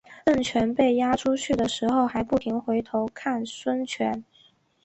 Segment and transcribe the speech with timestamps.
[0.25, 4.25] 郑泉被押出去的时候还不停回头看孙权。